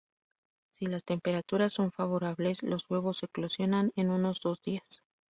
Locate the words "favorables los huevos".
1.91-3.21